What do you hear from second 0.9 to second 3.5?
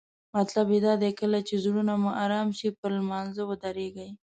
دی کله چې زړونه مو آرام شي پر لمانځه